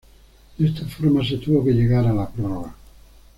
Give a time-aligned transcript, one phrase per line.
[0.57, 2.75] De esta forma se tuvo que llegar a la prórroga.